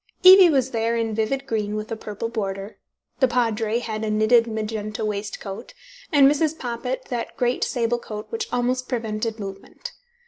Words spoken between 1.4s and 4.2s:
green with a purple border, the Padre had a